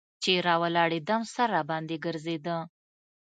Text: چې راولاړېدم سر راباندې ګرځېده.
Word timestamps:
چې 0.23 0.31
راولاړېدم 0.47 1.21
سر 1.33 1.49
راباندې 1.55 1.97
ګرځېده. 2.05 2.57